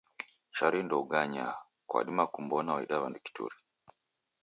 [0.55, 1.55] Chari ndouganyaa,
[1.89, 3.57] kwadima kumbona waida w'andu kituri.